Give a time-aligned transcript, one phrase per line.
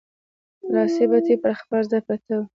[0.73, 2.45] لاسي بتۍ پر خپل ځای پرته وه.